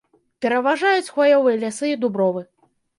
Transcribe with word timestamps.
Пераважаюць 0.45 1.11
хваёвыя 1.13 1.61
лясы 1.67 1.95
і 1.95 2.03
дубровы. 2.03 2.47